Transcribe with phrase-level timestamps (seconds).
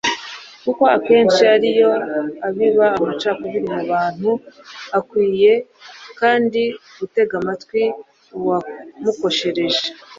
[0.65, 1.91] kuko akenshi ari yo
[2.47, 4.29] abiba amacakubiri mu bantu.
[4.97, 5.53] akwiye
[6.19, 6.61] kandi
[6.99, 7.81] gutega amatwi
[8.37, 9.85] uwamukoshereje